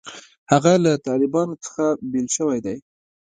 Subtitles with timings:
[0.51, 2.77] هغه له طالبانو څخه بېل شوی دی.